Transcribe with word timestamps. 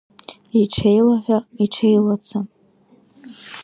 Иҽеилаҳәа-иҽеилаца… 0.61 2.39